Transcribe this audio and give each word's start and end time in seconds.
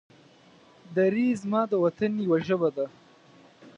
دري 0.95 1.27
زما 1.41 1.61
د 1.71 1.73
وطن 1.83 2.11
يوه 2.25 2.39
ژبه 2.47 2.69
ده. 2.75 2.85